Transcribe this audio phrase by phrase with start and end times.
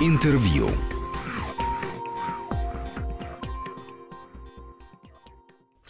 [0.00, 0.87] Интервью.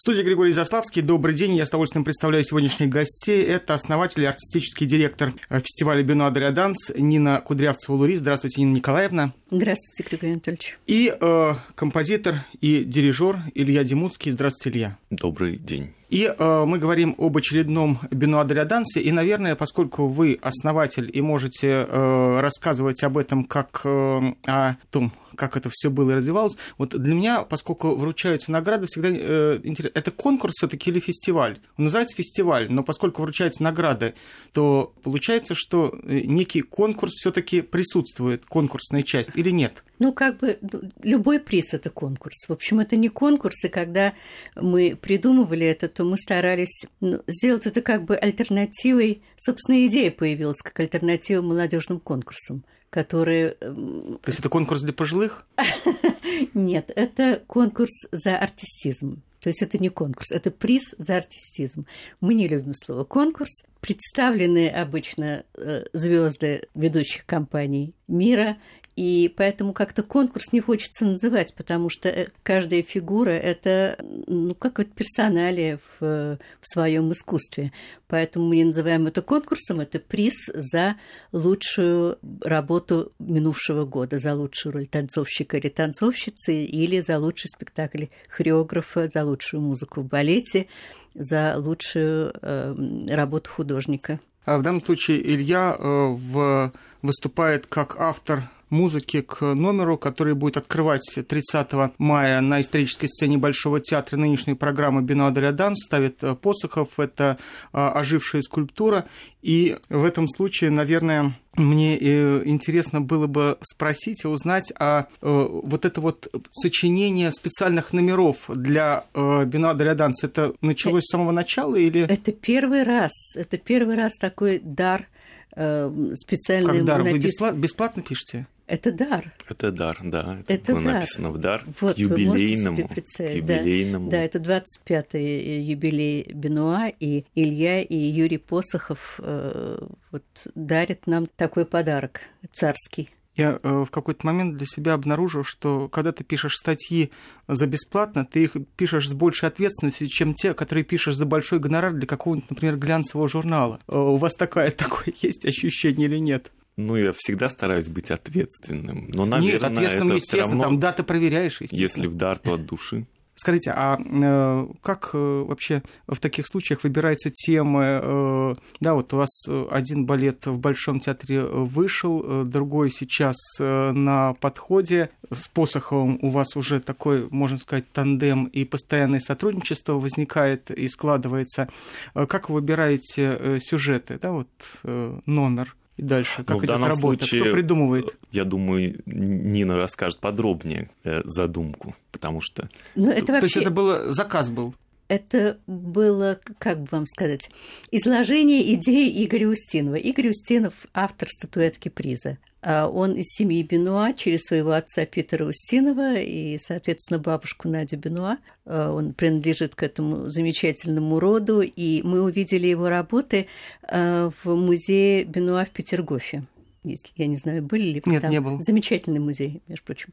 [0.09, 1.03] Студии Григорий Заславский.
[1.03, 1.55] Добрый день.
[1.55, 3.45] Я с удовольствием представляю сегодняшних гостей.
[3.45, 8.15] Это основатель и артистический директор э, фестиваля Бенуа Данс Нина Кудрявцева-Лури.
[8.15, 9.35] Здравствуйте, Нина Николаевна.
[9.51, 10.79] Здравствуйте, Григорий Анатольевич.
[10.87, 14.33] И э, композитор и дирижер Илья Демуцкий.
[14.33, 14.99] Здравствуйте, Илья.
[15.11, 15.93] Добрый день.
[16.09, 19.03] И э, мы говорим об очередном Бенуа Дансе.
[19.03, 25.13] И, наверное, поскольку вы основатель и можете э, рассказывать об этом как э, о том,
[25.39, 26.57] как это все было и развивалось.
[26.77, 31.59] Вот для меня, поскольку вручаются награды, всегда э, интересно, это конкурс все-таки или фестиваль?
[31.79, 34.15] Он называется фестиваль, но поскольку вручаются награды,
[34.53, 39.85] то получается, что э, некий конкурс все-таки присутствует, конкурсная часть, или нет?
[40.01, 40.59] Ну, как бы
[41.03, 42.49] любой приз это конкурс.
[42.49, 44.15] В общем, это не конкурс, и когда
[44.57, 49.23] мы придумывали это, то мы старались ну, сделать это как бы альтернативой.
[49.37, 53.57] Собственно, идея появилась как альтернатива молодежным конкурсам которые...
[53.61, 55.47] Эм, То есть это конкурс для пожилых?
[56.55, 59.23] Нет, это конкурс за артистизм.
[59.41, 61.87] То есть это не конкурс, это приз за артистизм.
[62.21, 63.63] Мы не любим слово конкурс.
[63.81, 68.57] Представлены обычно э, звезды ведущих компаний мира
[68.99, 73.97] и поэтому как-то конкурс не хочется называть, потому что э, каждая фигура– это,
[74.27, 77.71] ну, как вот персоналия в, в своем искусстве.
[78.09, 80.97] Поэтому мы не называем это конкурсом, это приз за
[81.31, 89.09] лучшую работу минувшего года, за лучшую роль танцовщика или танцовщицы, или за лучший спектакль хореографа,
[89.15, 90.67] за лучшую музыку в балете,
[91.15, 92.75] за лучшую э,
[93.11, 94.19] работу художника.
[94.45, 100.57] А в данном случае Илья э, в, выступает как автор музыки к номеру, который будет
[100.57, 105.79] открывать 30 мая на исторической сцене Большого театра нынешней программы «Бенуа Данс».
[105.85, 107.39] Ставит э, Посохов, это
[107.73, 109.07] э, ожившая скульптура.
[109.43, 115.85] И в этом случае, наверное, мне э, интересно было бы спросить и узнать, а вот
[115.85, 122.03] это вот сочинение специальных номеров для Бенуа Данс, это началось с самого начала или...
[122.03, 125.07] Это первый раз, это первый раз такой дар
[125.53, 126.79] специальный.
[126.79, 127.03] Как дар?
[127.03, 128.47] Вы бесплатно, бесплатно пишете?
[128.69, 129.33] Это дар.
[129.49, 130.39] Это дар, да.
[130.41, 130.95] Это, это было дар.
[130.95, 132.87] написано в дар вот, к юбилейному.
[132.87, 134.11] К юбилейному.
[134.11, 139.79] Да, да, это 25-й юбилей Бенуа, и Илья и Юрий Посохов э,
[140.11, 142.21] вот, дарят нам такой подарок
[142.53, 143.09] царский.
[143.39, 147.13] Я э, в какой-то момент для себя обнаружил, что когда ты пишешь статьи
[147.47, 151.93] за бесплатно, ты их пишешь с большей ответственностью, чем те, которые пишешь за большой гонорар
[151.93, 153.79] для какого-нибудь, например, глянцевого журнала.
[153.87, 156.51] Э, у вас такое, такое есть ощущение или нет?
[156.77, 159.09] Ну, я всегда стараюсь быть ответственным.
[159.09, 162.67] Но, наверное, Нет, ответственным, это естественно, равно, там даты проверяешь, Если в дар, то от
[162.67, 163.07] души.
[163.39, 168.01] Скажите, а э, как э, вообще в таких случаях выбирается темы?
[168.03, 173.93] Э, да, вот у вас один балет в Большом театре вышел, э, другой сейчас э,
[173.93, 175.11] на подходе.
[175.31, 181.69] С Посоховым у вас уже такой, можно сказать, тандем и постоянное сотрудничество возникает и складывается.
[182.17, 184.49] Э, как вы выбираете э, сюжеты, да, вот
[184.83, 185.77] э, номер?
[185.99, 186.45] И дальше?
[186.45, 187.19] Как ну, идет работа?
[187.19, 188.17] Случае, Кто придумывает?
[188.33, 192.69] Я думаю, Нина расскажет подробнее э, задумку, потому что...
[192.95, 193.41] Ну, это вообще...
[193.41, 194.75] То есть это было заказ был?
[195.09, 197.51] это было, как бы вам сказать,
[197.91, 199.97] изложение идеи Игоря Устинова.
[199.97, 202.39] Игорь Устинов– автор статуэтки приза.
[202.61, 208.39] А он из семьи Бенуа через своего отца Питера Устинова и, соответственно, бабушку Надю Бенуа.
[208.67, 213.47] А, он принадлежит к этому замечательному роду, и мы увидели его работы
[213.83, 216.43] а, в музее Бенуа в Петергофе.
[216.83, 218.31] Если, я не знаю, были ли вы Нет, там.
[218.31, 218.61] не был.
[218.61, 220.13] Замечательный музей, между прочим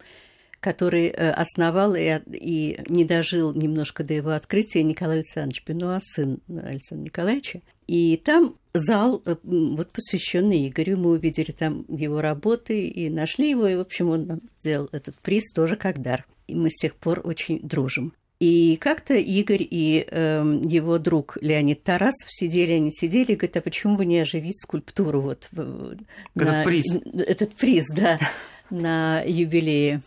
[0.62, 6.40] который э, основал и, и не дожил немножко до его открытия Николай Александрович Бенуа, сын
[6.48, 7.62] Александра Николаевича.
[7.88, 13.68] И там зал, э, вот посвященный Игорю, мы увидели там его работы и нашли его,
[13.68, 16.26] и, в общем, он нам сделал этот приз тоже как дар.
[16.48, 18.14] И мы с тех пор очень дружим.
[18.40, 23.62] И как-то Игорь и э, его друг Леонид Тарасов сидели, они сидели, и говорят, а
[23.62, 26.02] почему бы не оживить скульптуру вот этот
[26.36, 28.20] на, приз, этот приз, да,
[28.70, 30.02] на юбилее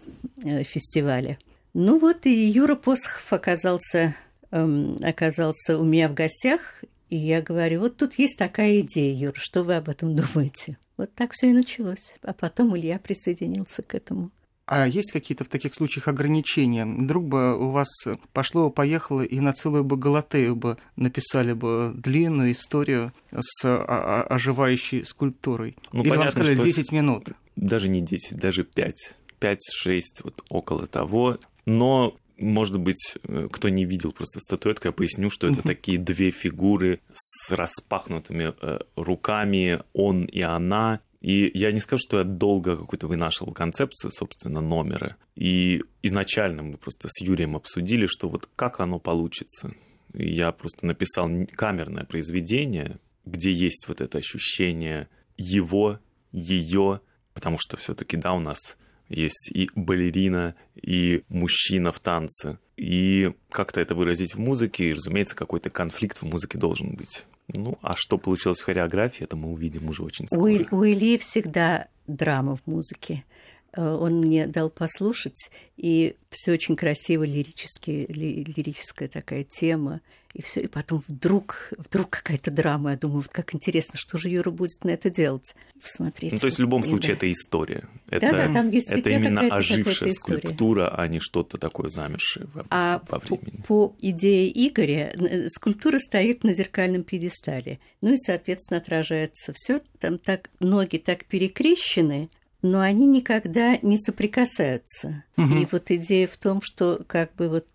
[0.45, 1.39] э, фестиваля.
[1.73, 4.15] Ну вот и Юра Посохов оказался,
[4.51, 6.61] эм, оказался у меня в гостях,
[7.11, 10.79] и я говорю, вот тут есть такая идея, Юра, что вы об этом думаете?
[10.97, 12.17] Вот так все и началось.
[12.23, 14.31] А потом Илья присоединился к этому.
[14.67, 16.85] А есть какие-то в таких случаях ограничения?
[16.85, 17.89] Вдруг бы у вас
[18.35, 25.75] пошло, поехало, и на целую бы Галатею бы написали бы длинную историю с оживающей скульптурой?
[25.93, 27.29] Ну, Или понятно, вам сказали 10 минут?
[27.57, 28.95] Даже не 10, даже 5.
[29.41, 31.39] 5-6, вот около того.
[31.65, 36.31] Но может быть, э, кто не видел просто статуэтку, я поясню, что это такие две
[36.31, 42.77] фигуры с распахнутыми э, руками, он и она, И я не скажу, что я долго
[42.77, 45.17] какую-то вынашивал концепцию, собственно, номера.
[45.35, 49.73] И изначально мы просто с Юрием обсудили, что вот как оно получится.
[50.15, 55.99] И я просто написал камерное произведение, где есть вот это ощущение его,
[56.31, 57.01] ее,
[57.35, 58.77] потому что все-таки, да, у нас
[59.09, 62.59] есть и балерина, и мужчина в танце.
[62.77, 67.25] И как-то это выразить в музыке, и, разумеется, какой-то конфликт в музыке должен быть.
[67.49, 70.67] Ну, а что получилось в хореографии, это мы увидим уже очень скоро.
[70.71, 73.25] У, у Ильи всегда драма в музыке.
[73.73, 80.01] Э, он мне дал послушать, и все очень красиво, лирически, ли, лирическая такая тема.
[80.35, 82.91] И все, и потом вдруг, вдруг какая-то драма.
[82.91, 85.55] Я думаю, вот как интересно, что же Юра будет на это делать.
[85.83, 86.33] Посмотреть.
[86.33, 87.19] Ну, то есть в любом случае да.
[87.19, 87.89] это история.
[88.11, 92.67] Это, да, да, там есть это именно ожившая скульптура, а не что-то такое замершее во,
[92.71, 93.63] а во времени.
[93.67, 95.15] По, по идее Игоря,
[95.49, 97.81] скульптура стоит на зеркальном пьедестале.
[98.01, 99.81] Ну и, соответственно, отражается все.
[99.99, 102.29] Там так ноги так перекрещены,
[102.63, 105.25] но они никогда не соприкасаются.
[105.37, 105.55] Угу.
[105.55, 107.67] И вот идея в том, что как бы вот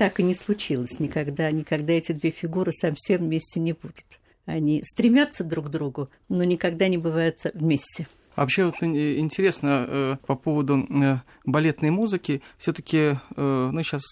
[0.00, 4.06] так и не случилось никогда, никогда эти две фигуры совсем вместе не будут.
[4.46, 8.06] Они стремятся друг к другу, но никогда не бывают вместе.
[8.40, 12.40] Вообще вот интересно э, по поводу э, балетной музыки.
[12.56, 14.02] Все-таки, э, ну, сейчас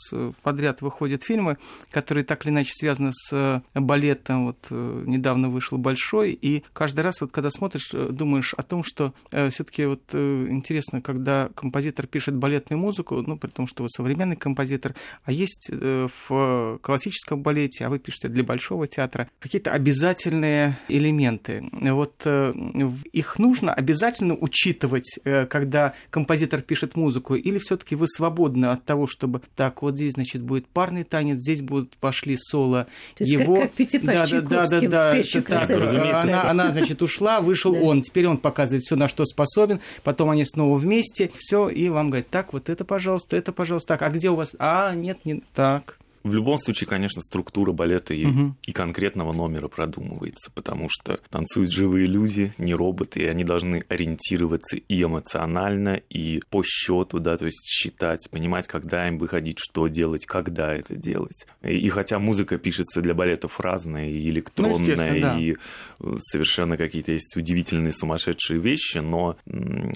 [0.43, 1.57] подряд выходят фильмы,
[1.91, 4.49] которые так или иначе связаны с балетом.
[4.49, 9.87] Вот недавно вышел Большой, и каждый раз, вот когда смотришь, думаешь о том, что все-таки
[9.87, 14.95] вот интересно, когда композитор пишет балетную музыку, ну, при том, что вы современный композитор,
[15.25, 21.67] а есть в классическом балете, а вы пишете для Большого театра, какие-то обязательные элементы.
[21.73, 28.67] Вот их нужно обязательно обязательно учитывать, э, когда композитор пишет музыку, или все-таки вы свободны
[28.67, 32.87] от того, чтобы так, вот здесь, значит, будет парный танец, здесь будут пошли соло.
[33.17, 33.57] То есть его...
[33.57, 37.81] как, как да, да, да, да, да, это так, она, она, значит, ушла, вышел да.
[37.81, 42.11] он, теперь он показывает все, на что способен, потом они снова вместе, все, и вам
[42.11, 44.55] говорят, так, вот это, пожалуйста, это, пожалуйста, так, а где у вас?
[44.59, 45.98] А, нет, не так.
[46.29, 48.55] В любом случае, конечно, структура балета и, угу.
[48.63, 54.77] и конкретного номера продумывается, потому что танцуют живые люди, не роботы, и они должны ориентироваться
[54.77, 60.27] и эмоционально, и по счету, да, то есть считать, понимать, когда им выходить, что делать,
[60.27, 61.47] когда это делать.
[61.63, 65.39] И, и хотя музыка пишется для балетов разная, и электронная, ну, да.
[65.39, 69.39] и э, совершенно какие-то есть удивительные сумасшедшие вещи, но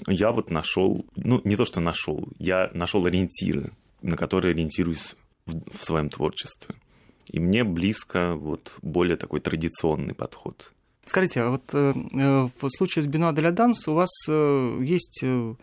[0.07, 3.71] я вот нашел, ну не то что нашел, я нашел ориентиры,
[4.01, 5.15] на которые ориентируюсь
[5.45, 6.75] в, в своем творчестве.
[7.27, 10.73] И мне близко вот более такой традиционный подход.
[11.05, 15.21] Скажите, а вот э, э в случае с Бенуа де Данс у вас э, есть
[15.23, 15.55] э,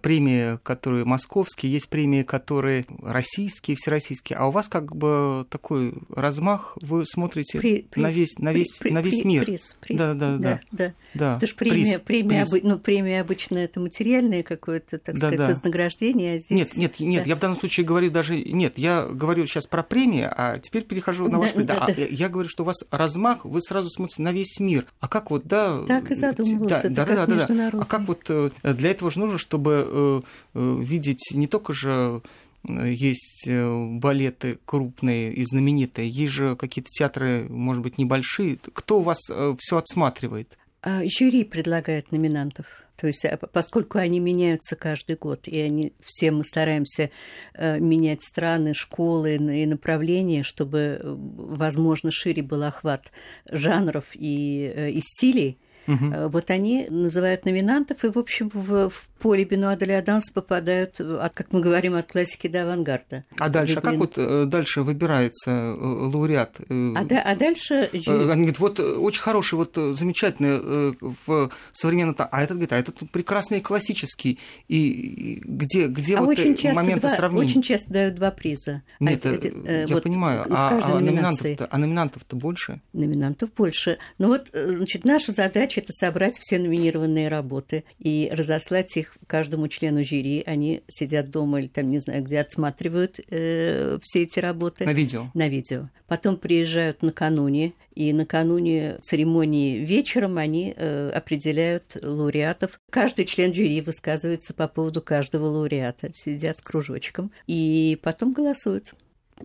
[0.00, 6.76] премии, которые московские, есть премии, которые российские, всероссийские, а у вас как бы такой размах,
[6.82, 9.44] вы смотрите при, приз, на весь, на весь, при, на весь мир.
[9.44, 9.98] Приз, приз.
[9.98, 10.60] Да, да, да.
[10.70, 10.94] да.
[11.14, 11.36] да.
[11.36, 12.62] Это же премия, приз, премия, приз.
[12.62, 15.48] ну, премия обычно это материальное какое-то, так да, сказать, да.
[15.48, 16.76] вознаграждение, а здесь...
[16.76, 17.28] Нет, нет, нет, да.
[17.30, 18.38] я в данном случае говорю даже...
[18.38, 21.52] Нет, я говорю сейчас про премии, а теперь перехожу на ваш...
[21.54, 21.94] Да, да, да.
[21.96, 24.86] А я говорю, что у вас размах, вы сразу смотрите на весь мир.
[25.00, 25.84] А как вот, да...
[25.86, 27.70] Так и задумывался, да, да, да, да, да.
[27.80, 30.20] А как вот э, для этого же нужно, чтобы Э,
[30.54, 32.22] э, видеть не только же
[32.66, 38.58] э, есть балеты крупные и знаменитые, есть же какие-то театры, может быть, небольшие.
[38.72, 39.18] Кто у вас
[39.58, 40.58] все отсматривает?
[40.82, 42.66] А, жюри предлагает номинантов.
[42.96, 47.10] То есть, а, поскольку они меняются каждый год, и они все мы стараемся
[47.58, 53.12] менять страны, школы и направления, чтобы, возможно, шире был охват
[53.50, 56.28] жанров и, и стилей, Угу.
[56.28, 61.34] Вот они называют номинантов, и, в общем, в, в поле Бенуа де Данс попадают, от,
[61.34, 63.24] как мы говорим, от классики до авангарда.
[63.38, 66.60] А дальше, а как вот э, дальше выбирается э, лауреат?
[66.68, 67.90] А, да, а дальше...
[67.92, 72.16] Они говорят, вот очень хороший, вот замечательный в современном...
[72.18, 74.38] А этот говорит, а этот прекрасный классический.
[74.68, 77.46] И где, где а вот очень часто моменты два, сравнения?
[77.46, 78.82] Очень часто дают два приза.
[79.00, 80.46] Нет, а, я вот понимаю.
[80.50, 82.80] А, а, номинантов-то, а номинантов-то больше?
[82.92, 83.98] Номинантов больше.
[84.18, 90.04] Ну вот, значит, наша задача– это собрать все номинированные работы и разослать их каждому члену
[90.04, 90.42] жюри.
[90.46, 94.84] Они сидят дома или там, не знаю, где отсматривают э, все эти работы.
[94.84, 95.30] На видео?
[95.34, 95.88] На видео.
[96.06, 102.80] Потом приезжают накануне, и накануне церемонии вечером они э, определяют лауреатов.
[102.90, 106.10] Каждый член жюри высказывается по поводу каждого лауреата.
[106.12, 108.94] Сидят кружочком и потом голосуют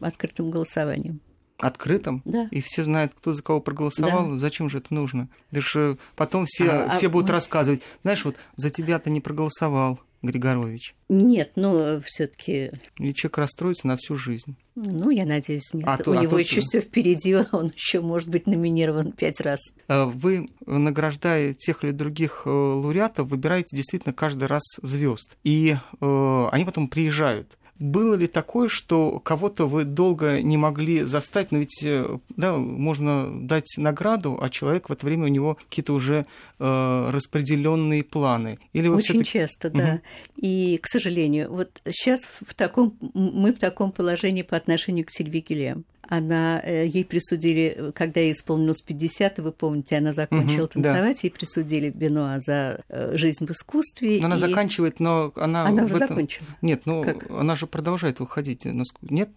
[0.01, 1.21] открытым голосованием
[1.57, 2.47] открытым, да.
[2.51, 4.37] и все знают, кто за кого проголосовал, да.
[4.37, 5.27] зачем же это нужно.
[5.51, 7.33] Даже потом все, а, все а, будут а...
[7.33, 9.99] рассказывать, знаешь, вот за тебя-то не проголосовал.
[10.23, 10.95] Григорович?
[11.09, 12.71] Нет, но все-таки.
[12.97, 14.55] Или человек расстроится на всю жизнь.
[14.75, 15.85] Ну, я надеюсь, нет.
[15.87, 19.59] А У то, него а еще все впереди, он еще может быть номинирован пять раз.
[19.87, 25.37] А вы, награждая тех или других э, лауреатов, выбираете действительно каждый раз звезд.
[25.43, 27.56] И э, они потом приезжают.
[27.79, 33.29] Было ли такое, что кого-то вы долго не могли застать, но ведь э, да, можно
[33.45, 36.25] дать награду, а человек в это время у него какие-то уже
[36.59, 38.57] э, распределенные планы?
[38.73, 39.93] Или Очень часто, да.
[39.93, 40.01] Угу.
[40.37, 45.41] И, к сожалению, вот сейчас в таком, мы в таком положении по отношению к Сильви
[45.41, 51.15] Гильям она, э, ей присудили, когда ей исполнилось 50, вы помните, она закончила угу, танцевать,
[51.15, 51.19] да.
[51.23, 54.19] ей присудили Бенуа за э, жизнь в искусстве.
[54.19, 54.39] Но она и...
[54.39, 55.65] заканчивает, но она...
[55.65, 56.07] Она уже этом...
[56.09, 56.47] закончила.
[56.61, 57.29] Нет, ну как?
[57.29, 58.65] она же продолжает выходить.
[59.01, 59.29] Нет?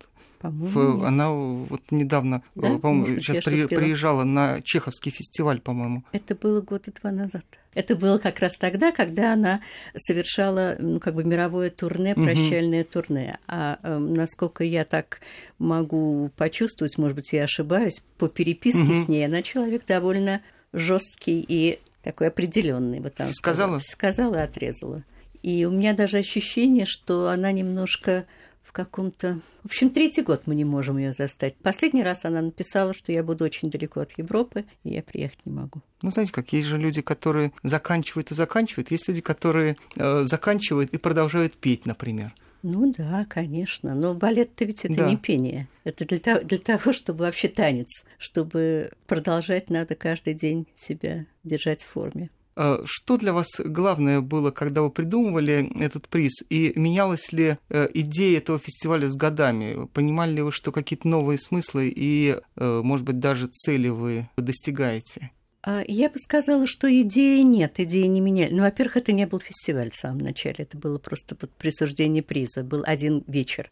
[0.43, 2.79] В, она вот недавно, да?
[2.79, 6.05] по-моему, сейчас при, приезжала на Чеховский фестиваль, по-моему.
[6.13, 7.45] Это было года два назад.
[7.75, 9.61] Это было как раз тогда, когда она
[9.95, 12.91] совершала, ну, как бы мировое турне, прощальное угу.
[12.91, 13.39] турне.
[13.47, 15.21] А э, насколько я так
[15.59, 18.95] могу почувствовать, может быть, я ошибаюсь, по переписке угу.
[18.95, 20.43] с ней, она человек довольно
[20.73, 23.01] жесткий и такой определенный.
[23.01, 23.79] Вот сказала?
[23.79, 25.05] Сказала отрезала.
[25.43, 28.27] И у меня даже ощущение, что она немножко
[28.63, 29.41] в каком-то...
[29.63, 31.57] В общем, третий год мы не можем ее застать.
[31.57, 35.53] Последний раз она написала, что я буду очень далеко от Европы, и я приехать не
[35.53, 35.81] могу.
[36.03, 40.93] Ну, знаете, как есть же люди, которые заканчивают и заканчивают, есть люди, которые э, заканчивают
[40.95, 42.35] и продолжают петь, например.
[42.63, 43.95] Ну да, конечно.
[43.95, 45.09] Но балет-то ведь это да.
[45.09, 45.69] не пение.
[45.85, 51.83] Это для того, для того, чтобы вообще танец, чтобы продолжать, надо каждый день себя держать
[51.83, 52.31] в форме.
[52.57, 56.43] А что для вас главное было, когда вы придумывали этот приз?
[56.51, 59.87] И менялась ли э, идея этого фестиваля с годами?
[59.93, 65.31] Понимали ли вы, что какие-то новые смыслы и, э, может быть, даже цели вы достигаете?
[65.63, 68.55] А, я бы сказала, что идеи нет, идеи не меняли.
[68.55, 72.83] Ну, во-первых, это не был фестиваль в самом начале, это было просто присуждение приза, был
[72.87, 73.71] один вечер.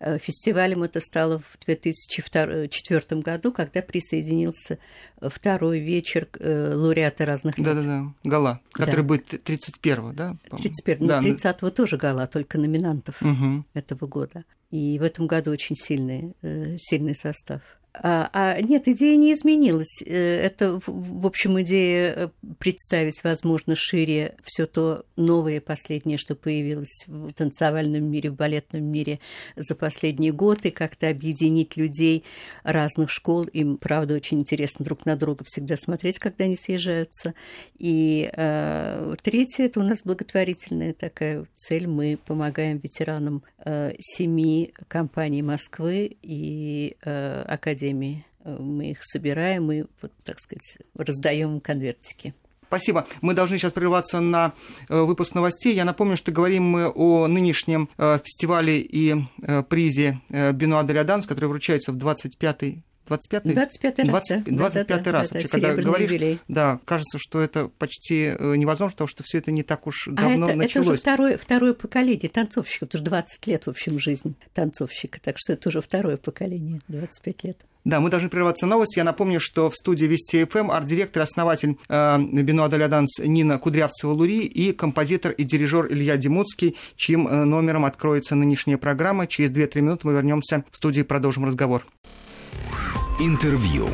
[0.00, 4.78] Э, фестивалем это стало в 2004 году, когда присоединился
[5.20, 7.66] второй вечер э, лауреата разных лет.
[7.66, 9.02] Да-да-да, гала, который да.
[9.02, 10.36] будет 31-го, да?
[10.56, 11.20] 31 да.
[11.20, 13.64] ну 30-го тоже гала, только номинантов угу.
[13.74, 14.44] этого года.
[14.70, 17.60] И в этом году очень сильный, э, сильный состав.
[17.92, 20.00] А, а нет, идея не изменилась.
[20.06, 22.28] Э, это, в общем, идея э,
[22.58, 29.18] представить, возможно, шире все то новое последнее, что появилось в танцевальном мире, в балетном мире
[29.56, 32.22] за последний год, и как-то объединить людей
[32.62, 33.44] разных школ.
[33.44, 37.34] Им, правда, очень интересно друг на друга всегда смотреть, когда они съезжаются.
[37.76, 41.88] И э, третье, это у нас благотворительная такая цель.
[41.88, 48.24] Мы помогаем ветеранам э, семи компаний Москвы и э, Академии академии.
[48.44, 52.34] Э, мы их собираем и, вот, так сказать, раздаем конвертики.
[52.66, 53.06] Спасибо.
[53.20, 54.52] Мы должны сейчас прерваться на
[54.88, 55.74] э, выпуск новостей.
[55.74, 59.16] Я напомню, что говорим мы о нынешнем э, фестивале и
[59.68, 63.54] призе Бенуа де Данс, который вручается в 25-й 25-й?
[63.54, 65.30] 25 раз, 20, 25 да, раз.
[65.30, 66.38] Да, Вообще, когда говоришь, юбилей.
[66.46, 70.50] да, кажется, что это почти невозможно, потому что все это не так уж давно а
[70.50, 70.86] это, началось.
[70.86, 75.34] Это уже второе, второе поколение танцовщиков, потому что 20 лет, в общем, жизнь танцовщика, так
[75.38, 77.58] что это уже второе поколение, 25 лет.
[77.84, 78.96] Да, мы должны прерваться новость.
[78.96, 84.72] Я напомню, что в студии Вести ФМ арт-директор, основатель э, Бенуа Даляданс Нина Кудрявцева-Лури и
[84.72, 89.26] композитор и дирижер Илья Демуцкий, чьим э, номером откроется нынешняя программа.
[89.26, 91.86] Через 2-3 минуты мы вернемся в студию и продолжим разговор.
[93.18, 93.88] Интервью.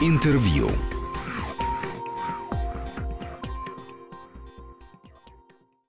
[0.00, 0.70] Интервью.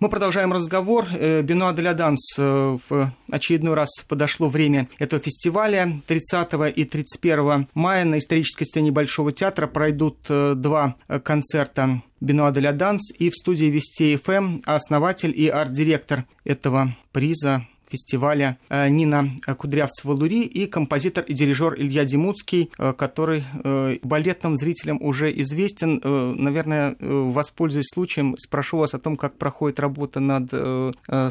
[0.05, 1.07] Мы продолжаем разговор.
[1.11, 5.99] Э, Бенуа де Данс э, в очередной раз подошло время этого фестиваля.
[6.05, 10.93] 30 и 31 мая на исторической сцене Большого театра пройдут э, два
[11.23, 18.57] концерта Бенуа де Данс и в студии Вести ФМ основатель и арт-директор этого приза фестиваля
[18.69, 25.31] э, Нина Кудрявцева-Лури и композитор и дирижер Илья Демуцкий, э, который э, балетным зрителям уже
[25.41, 26.01] известен.
[26.03, 30.49] Наверное, воспользуюсь случаем, спрошу вас о том, как проходит работа над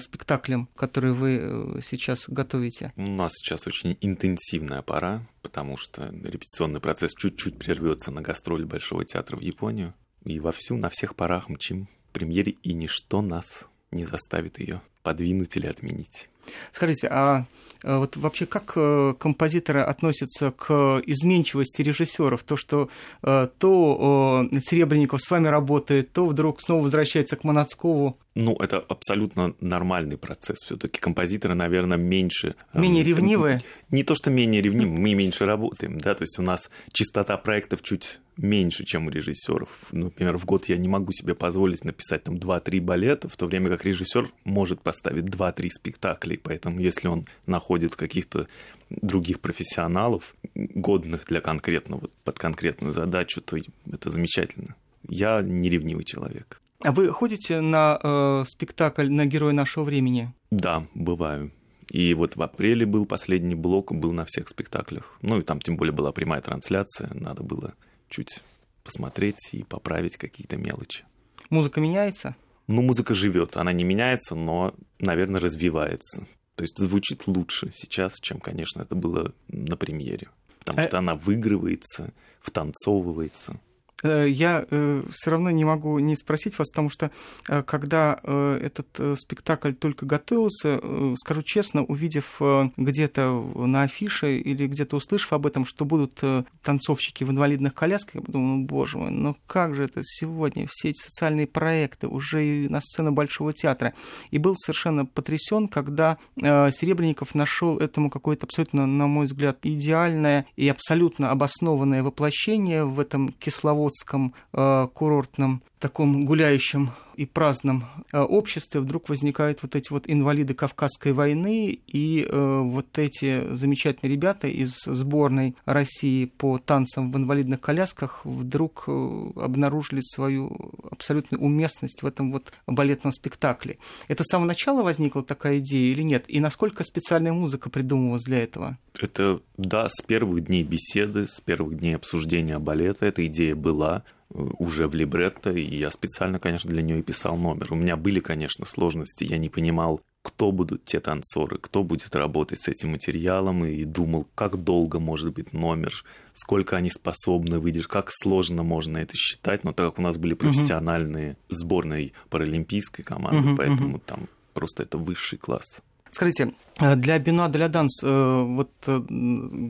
[0.03, 2.93] спектаклем, который вы сейчас готовите.
[2.97, 9.05] У нас сейчас очень интенсивная пора, потому что репетиционный процесс чуть-чуть прервется на гастроли Большого
[9.05, 9.95] театра в Японию.
[10.25, 15.67] И вовсю на всех парах мчим премьере, и ничто нас не заставит ее подвинуть или
[15.67, 16.29] отменить.
[16.73, 17.47] Скажите, а
[17.83, 22.43] э, вот вообще как э, композиторы относятся к изменчивости режиссеров?
[22.43, 22.89] То, что
[23.23, 28.19] э, то Серебренников с вами работает, то вдруг снова возвращается к Манацкову.
[28.35, 30.59] Ну, это абсолютно нормальный процесс.
[30.65, 32.57] Все-таки композиторы, наверное, меньше...
[32.73, 33.61] Менее ревнивые?
[33.91, 37.83] Не то, что менее ревнивые, мы меньше работаем, да, то есть у нас частота проектов
[37.83, 39.69] чуть меньше, чем у режиссеров.
[39.93, 43.71] Например, в год я не могу себе позволить написать там 2-3 балета, в то время
[43.71, 46.34] как режиссер может поставить 2-3 спектакля.
[46.43, 48.49] Поэтому если он находит каких-то
[48.91, 53.57] других профессионалов, годных для конкретного, под конкретную задачу, то
[53.91, 54.77] это замечательно.
[55.09, 56.61] Я не ревнивый человек.
[56.83, 60.33] А вы ходите на э, спектакль на Героя нашего времени?
[60.51, 61.51] Да, бываю.
[61.91, 65.17] И вот в апреле был последний блок, был на всех спектаклях.
[65.23, 67.75] Ну и там тем более была прямая трансляция, надо было
[68.09, 68.41] чуть
[68.83, 71.05] посмотреть и поправить какие-то мелочи.
[71.51, 72.37] Музыка меняется?
[72.67, 76.27] Ну, музыка живет, она не меняется, но, наверное, развивается.
[76.55, 80.29] То есть звучит лучше сейчас, чем, конечно, это было на премьере.
[80.61, 80.83] Потому а...
[80.83, 83.61] что она выигрывается, втанцовывается.
[84.05, 87.11] Э, я э, все равно не могу не спросить вас, потому что
[87.49, 90.81] э, когда этот спектакль только готовился,
[91.17, 92.41] скажу честно, увидев
[92.77, 96.21] где-то на афише или где-то услышав об этом, что будут
[96.63, 100.91] танцовщики в инвалидных колясках, я подумал, ну, боже мой, ну как же это сегодня, все
[100.91, 103.95] эти социальные проекты уже и на сцену Большого театра.
[104.31, 110.69] И был совершенно потрясен, когда Серебренников нашел этому какое-то абсолютно, на мой взгляд, идеальное и
[110.69, 118.81] абсолютно обоснованное воплощение в этом кисловодстве Иркутском э, курортном таком гуляющем и праздном э, обществе
[118.81, 124.81] вдруг возникают вот эти вот инвалиды Кавказской войны и э, вот эти замечательные ребята из
[124.87, 132.33] сборной России по танцам в инвалидных колясках вдруг э, обнаружили свою абсолютную уместность в этом
[132.33, 133.77] вот балетном спектакле.
[134.09, 136.25] Это с самого начала возникла такая идея или нет?
[136.29, 138.79] И насколько специальная музыка придумывалась для этого?
[138.99, 144.03] Это, да, с первых дней беседы, с первых дней обсуждения балета эта идея была
[144.35, 147.73] уже в либретто, и я специально, конечно, для нее писал номер.
[147.73, 152.63] У меня были, конечно, сложности, я не понимал, кто будут те танцоры, кто будет работать
[152.63, 155.93] с этим материалом, и думал, как долго может быть номер,
[156.33, 160.35] сколько они способны выдержать, как сложно можно это считать, но так как у нас были
[160.35, 161.37] профессиональные uh-huh.
[161.51, 164.03] сборной паралимпийской команды, uh-huh, поэтому uh-huh.
[164.07, 165.83] там просто это высший класс.
[166.15, 169.01] Скажите, э, для Бина для Данс, э, вот э,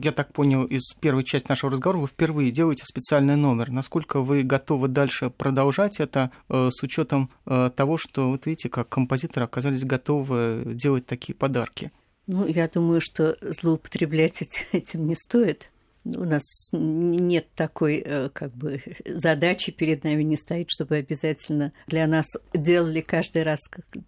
[0.03, 3.71] я так понял из первой части нашего разговора, вы впервые делаете специальный номер.
[3.71, 9.83] Насколько вы готовы дальше продолжать это с учетом того, что, вот видите, как композиторы оказались
[9.83, 11.91] готовы делать такие подарки?
[12.27, 15.71] Ну, я думаю, что злоупотреблять этим не стоит
[16.05, 22.05] у нас нет такой э, как бы задачи перед нами не стоит, чтобы обязательно для
[22.07, 23.59] нас делали каждый раз,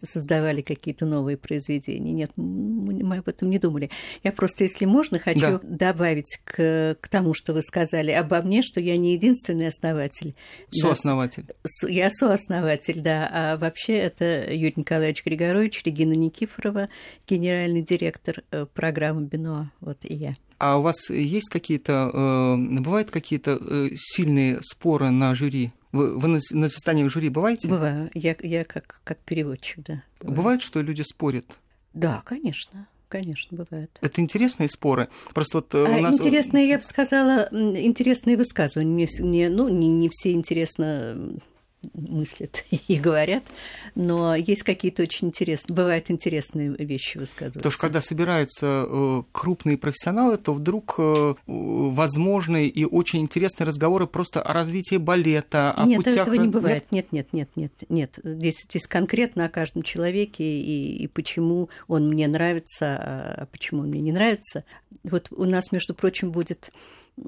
[0.04, 2.12] создавали какие-то новые произведения.
[2.12, 3.90] Нет, мы об этом не думали.
[4.24, 5.60] Я просто, если можно, хочу да.
[5.64, 10.36] добавить к, к тому, что вы сказали обо мне, что я не единственный основатель.
[10.70, 11.46] Сооснователь.
[11.88, 13.30] Я сооснователь, да.
[13.32, 16.90] А вообще это Юрий Николаевич Григорович, Регина Никифорова,
[17.28, 19.72] генеральный директор э, программы «Биноа».
[19.80, 20.36] Вот и я.
[20.60, 25.72] А у вас есть какие-то, э, бывают какие-то э, сильные споры на жюри?
[25.92, 27.68] Вы, вы на, на заседаниях жюри бываете?
[27.68, 28.10] Бываю.
[28.14, 30.04] Я, я как, как переводчик, да.
[30.20, 30.38] Бываю.
[30.38, 31.46] Бывает, что люди спорят?
[31.94, 32.88] Да, конечно.
[33.08, 33.98] Конечно, бывает.
[34.02, 35.08] Это интересные споры.
[35.34, 36.20] Просто вот э, у а, нас...
[36.20, 38.94] Интересные, я бы сказала, интересные высказывания.
[38.94, 41.38] Мне, мне ну, не, не все интересно
[41.94, 43.44] мыслят и говорят,
[43.96, 47.60] но есть какие-то очень интересные, бывают интересные вещи высказываются.
[47.60, 54.08] Потому что когда собираются э, крупные профессионалы, то вдруг э, возможны и очень интересные разговоры
[54.08, 56.16] просто о развитии балета, о нет, путях...
[56.16, 56.92] Нет, этого не бывает.
[56.92, 58.20] Нет, нет, нет, нет, нет.
[58.24, 63.90] Здесь, здесь конкретно о каждом человеке и, и почему он мне нравится, а почему он
[63.90, 64.64] мне не нравится.
[65.04, 66.72] Вот у нас, между прочим, будет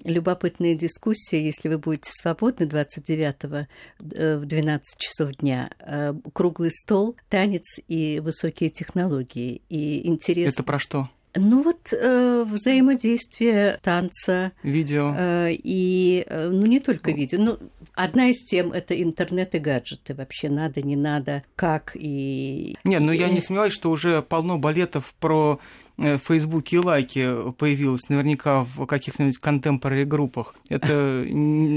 [0.04, 3.68] любопытная дискуссия, если вы будете свободны 29-го
[4.16, 5.70] э, в 12 часов дня.
[5.80, 9.62] Э, круглый стол, танец и высокие технологии.
[9.70, 10.54] И интерес...
[10.54, 11.10] Это про что?
[11.36, 14.52] Ну вот э, взаимодействие танца.
[14.64, 15.14] Видео.
[15.16, 17.60] Э, и, э, ну не только видео, ну
[17.94, 20.16] одна из тем это интернет и гаджеты.
[20.16, 22.76] Вообще надо, не надо, как и...
[22.84, 25.60] Не, ну я не сомневаюсь, что уже полно балетов про
[26.00, 30.56] в Фейсбуке и лайки появилось наверняка в каких-нибудь контемпорари группах.
[30.70, 31.26] Это,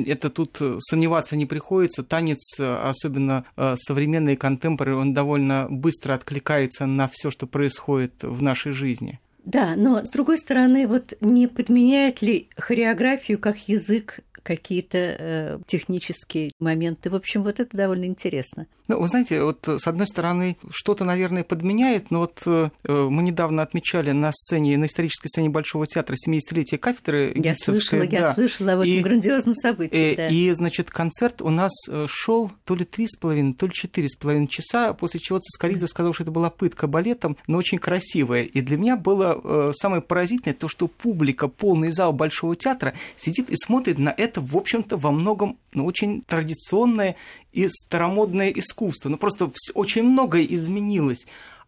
[0.06, 2.02] это тут сомневаться не приходится.
[2.02, 8.72] Танец, особенно э, современный контемпорари, он довольно быстро откликается на все, что происходит в нашей
[8.72, 9.20] жизни.
[9.44, 16.52] Да, но с другой стороны, вот не подменяет ли хореографию как язык какие-то э, технические
[16.60, 17.10] моменты.
[17.10, 18.66] В общем, вот это довольно интересно.
[18.88, 23.62] Ну, вы знаете, вот с одной стороны, что-то, наверное, подменяет, но вот э, мы недавно
[23.62, 27.32] отмечали на сцене, на исторической сцене Большого театра 70-летие кафедры.
[27.36, 28.16] Я слышала, да.
[28.16, 30.12] я слышала об этом и, грандиозном событии.
[30.12, 30.28] И, да.
[30.28, 34.08] и, значит, концерт у нас э, шел то ли три с половиной, то ли четыре
[34.08, 38.42] с половиной часа, после чего Цискоридзе сказал, что это была пытка балетом, но очень красивая.
[38.42, 43.48] И для меня было э, самое поразительное то, что публика, полный зал Большого театра сидит
[43.48, 47.16] и смотрит на это балет, в общем-то, во многом ну, очень традиционное
[47.52, 49.08] и старомодное искусство.
[49.08, 51.26] Ну, просто очень многое изменилось.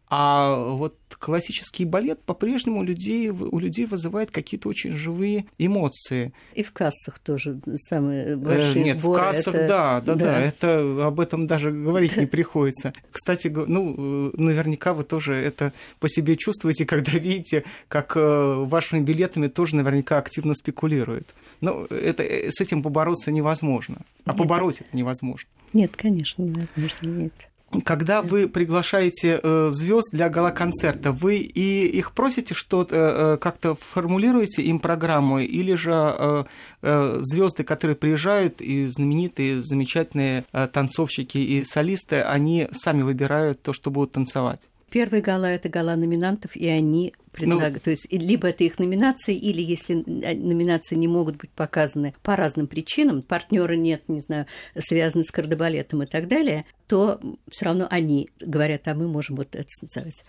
[0.09, 6.33] А вот классический балет по-прежнему людей, у людей вызывает какие-то очень живые эмоции.
[6.53, 9.23] И в кассах тоже самые э, большие э, Нет, сборы.
[9.23, 9.69] в кассах, это...
[9.69, 12.93] да, да, да, да, это об этом даже говорить не приходится.
[13.11, 19.01] Кстати, ну, э, наверняка вы тоже это по себе чувствуете, когда видите, как э, вашими
[19.01, 21.35] билетами тоже наверняка активно спекулируют.
[21.61, 23.99] Но это, с этим побороться невозможно.
[24.27, 25.49] А нет, побороть это невозможно.
[25.73, 27.49] Нет, конечно, невозможно, нет.
[27.83, 34.63] Когда вы приглашаете э, звезд для гала-концерта, вы и их просите что-то, э, как-то формулируете
[34.63, 36.47] им программу, или же
[36.83, 43.91] э, звезды, которые приезжают, и знаменитые, замечательные танцовщики и солисты, они сами выбирают то, что
[43.91, 44.69] будут танцевать?
[44.95, 47.75] Первый гала– это гала номинантов, и они предлагают.
[47.75, 52.37] Ну, то есть либо это их номинации, или если номинации не могут быть показаны по
[52.37, 54.47] разным причинам, партнера нет, не знаю,
[54.79, 59.57] связаны с кардебалетом и так далее, то все равно они говорят, а мы можем вот
[59.57, 60.25] это станцевать.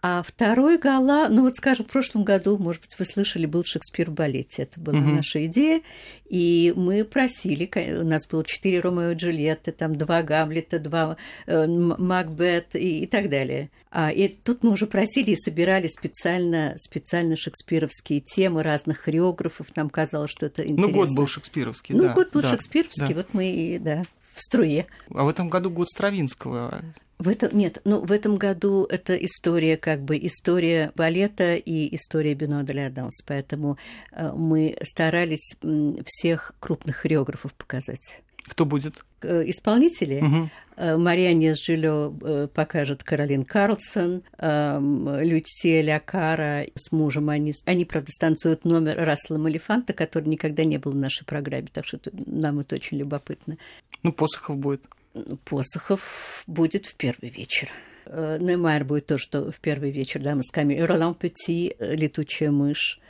[0.00, 4.10] А второй гала, ну вот, скажем, в прошлом году, может быть, вы слышали, был Шекспир
[4.10, 4.62] в балете.
[4.62, 5.08] Это была угу.
[5.08, 5.82] наша идея.
[6.28, 7.68] И мы просили,
[8.00, 13.06] у нас было четыре Ромео и Джульетты, там два Гамлета, два э, Макбет и, и
[13.06, 13.70] так далее.
[13.90, 19.74] А, и тут мы уже просили и собирали специально, специально шекспировские темы разных хореографов.
[19.74, 20.86] Нам казалось, что это интересно.
[20.86, 22.08] Ну, год был шекспировский, ну, да.
[22.10, 23.14] Ну, год был да, шекспировский, да.
[23.14, 24.86] вот мы и, да, в струе.
[25.12, 26.84] А в этом году год Стравинского.
[27.18, 32.34] В этом нет, ну в этом году это история как бы история балета и история
[32.34, 33.76] Бино де ля Данс, поэтому
[34.12, 35.56] э, мы старались
[36.04, 38.20] всех крупных хореографов показать.
[38.44, 39.04] Кто будет?
[39.20, 40.22] Исполнители.
[40.22, 40.98] Угу.
[40.98, 47.28] Марианне Жилё покажет Каролин Карлсон, Лючсия Лякара с мужем.
[47.28, 51.84] Они, они, правда, станцуют номер Рассела Малифанта, который никогда не был в нашей программе, так
[51.84, 53.58] что нам это очень любопытно.
[54.02, 54.82] Ну, Посохов будет.
[55.44, 57.70] Посохов будет в первый вечер.
[58.06, 60.82] Немайер будет тоже в первый вечер, да, мы с Камиль.
[60.82, 63.00] Ролан Пети, «Летучая мышь».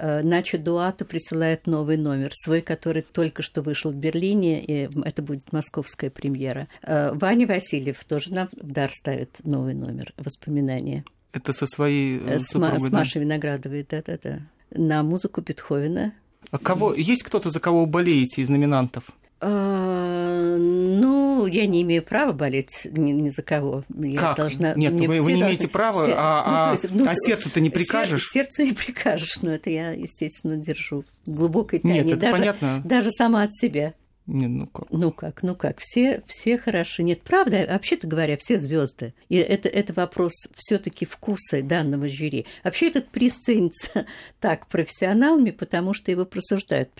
[0.00, 5.52] Начо Дуата присылает новый номер, свой, который только что вышел в Берлине, и это будет
[5.52, 6.68] московская премьера.
[6.82, 11.04] Ваня Васильев тоже нам в дар ставит новый номер «Воспоминания».
[11.32, 13.20] Это со своей с, супругой, с Машей да?
[13.20, 14.40] Виноградовой, да-да-да.
[14.70, 16.12] На музыку Бетховена.
[16.50, 19.10] А кого, есть кто-то, за кого вы болеете из номинантов?
[19.40, 23.84] А, ну, я не имею права болеть ни, ни за кого.
[23.96, 24.36] Я как?
[24.36, 24.74] Должна...
[24.74, 26.14] Нет, вы, вы не имеете права, все...
[26.16, 28.28] а, ну, есть, ну, а сердцу ты не прикажешь?
[28.32, 28.44] Сер...
[28.44, 31.98] Сердцу не прикажешь, но это я, естественно, держу глубокой тайне.
[31.98, 32.82] Нет, это даже, понятно.
[32.84, 33.94] Даже сама от себя.
[34.28, 34.90] Не, ну как?
[34.90, 37.02] Ну как, ну как, все, все хороши.
[37.02, 39.14] Нет, правда, вообще-то говоря, все звезды.
[39.30, 42.44] И это, это вопрос все таки вкуса данного жюри.
[42.62, 44.04] Вообще этот приз ценится
[44.40, 46.90] так профессионалами, потому что его присуждают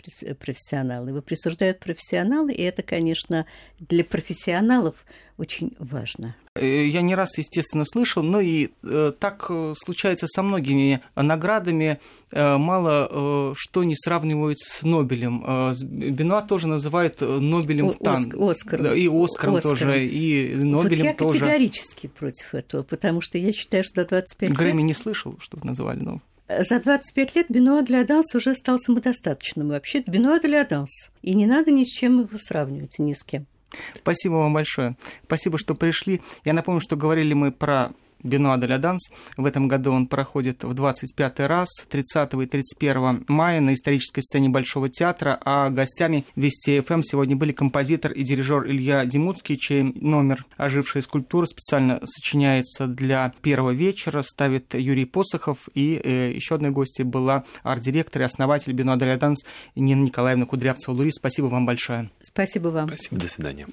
[0.40, 1.10] профессионалы.
[1.10, 3.44] Его присуждают профессионалы, и это, конечно,
[3.78, 5.04] для профессионалов
[5.38, 6.34] очень важно.
[6.54, 12.00] Э, я не раз, естественно, слышал, но и э, так э, случается со многими наградами.
[12.30, 15.72] Мало что не сравнивают с Нобелем.
[15.82, 18.50] Бенуа тоже называет Нобелем в танго.
[18.50, 18.82] Оскар.
[18.82, 21.36] Да, и Оскаром, Оскаром тоже, и Нобелем вот я тоже.
[21.36, 24.58] Я категорически против этого, потому что я считаю, что до 25 лет...
[24.58, 26.20] Грэмми не слышал, чтобы называли, но...
[26.48, 29.68] За 25 лет Benois de la Danse уже стал самодостаточным.
[29.68, 31.10] Вообще, Benois de la Danse.
[31.22, 33.46] И не надо ни с чем его сравнивать, ни с кем.
[33.94, 34.96] Спасибо вам большое.
[35.24, 36.20] Спасибо, что пришли.
[36.44, 39.10] Я напомню, что говорили мы про Benois de la Danse.
[39.36, 44.48] В этом году он проходит в 25 раз, 30 и 31 мая на исторической сцене
[44.48, 50.46] Большого театра, а гостями Вести ФМ сегодня были композитор и дирижер Илья Демуцкий, чей номер
[50.56, 57.04] «Ожившая скульптура» специально сочиняется для первого вечера, ставит Юрий Посохов, и э, еще одной гостьей
[57.04, 61.10] была арт-директор и основатель Benois de la Danse Нина Николаевна Кудрявцева-Лури.
[61.10, 62.10] Спасибо вам большое.
[62.20, 62.88] Спасибо вам.
[62.88, 63.66] Спасибо, до свидания.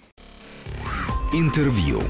[1.34, 2.02] Интервью.